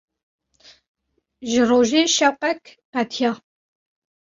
Ji 1.49 1.61
rojê 1.69 2.03
şewqek 2.15 2.61
qetiya. 2.93 3.31